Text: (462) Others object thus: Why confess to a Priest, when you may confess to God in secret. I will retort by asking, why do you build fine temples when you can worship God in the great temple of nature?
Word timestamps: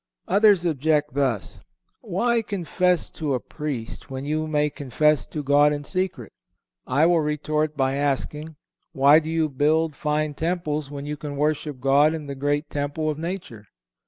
(462) 0.25 0.35
Others 0.49 0.65
object 0.65 1.13
thus: 1.13 1.59
Why 1.99 2.41
confess 2.41 3.11
to 3.11 3.35
a 3.35 3.39
Priest, 3.39 4.09
when 4.09 4.25
you 4.25 4.47
may 4.47 4.71
confess 4.71 5.27
to 5.27 5.43
God 5.43 5.71
in 5.71 5.83
secret. 5.83 6.33
I 6.87 7.05
will 7.05 7.19
retort 7.19 7.77
by 7.77 7.97
asking, 7.97 8.55
why 8.93 9.19
do 9.19 9.29
you 9.29 9.47
build 9.47 9.95
fine 9.95 10.33
temples 10.33 10.89
when 10.89 11.05
you 11.05 11.17
can 11.17 11.37
worship 11.37 11.79
God 11.79 12.15
in 12.15 12.25
the 12.25 12.33
great 12.33 12.67
temple 12.71 13.11
of 13.11 13.19
nature? 13.19 13.67